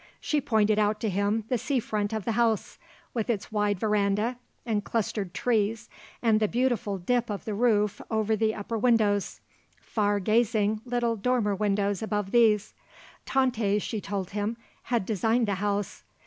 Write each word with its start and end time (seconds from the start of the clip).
She 0.19 0.41
pointed 0.41 0.79
out 0.79 0.99
to 1.01 1.11
him 1.11 1.43
the 1.49 1.59
sea 1.59 1.79
front 1.79 2.11
of 2.11 2.25
the 2.25 2.31
house, 2.31 2.79
with 3.13 3.29
its 3.29 3.51
wide 3.51 3.79
verandah 3.79 4.37
and 4.65 4.83
clustered 4.83 5.31
trees 5.31 5.89
and 6.23 6.39
the 6.39 6.47
beautiful 6.47 6.97
dip 6.97 7.29
of 7.29 7.45
the 7.45 7.53
roof 7.53 8.01
over 8.09 8.35
the 8.35 8.55
upper 8.55 8.79
windows, 8.79 9.41
far 9.79 10.19
gazing 10.19 10.81
little 10.85 11.15
dormer 11.15 11.53
windows 11.53 12.01
above 12.01 12.31
these. 12.31 12.73
Tante, 13.27 13.77
she 13.77 14.01
told 14.01 14.31
him, 14.31 14.57
had 14.85 15.05
designed 15.05 15.47
the 15.47 15.53
house. 15.61 16.01